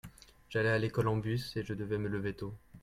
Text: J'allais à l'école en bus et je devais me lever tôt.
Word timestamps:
J'allais 0.49 0.69
à 0.69 0.79
l'école 0.79 1.09
en 1.09 1.17
bus 1.17 1.55
et 1.57 1.61
je 1.63 1.75
devais 1.75 1.99
me 1.99 2.09
lever 2.09 2.33
tôt. 2.33 2.57